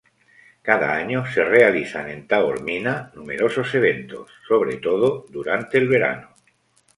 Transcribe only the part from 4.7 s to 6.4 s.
todo durante el verano.